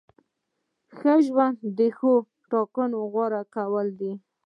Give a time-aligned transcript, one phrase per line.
[0.97, 2.13] ښه ژوند د ښو
[2.51, 4.13] ټاکنو غوره کول دي.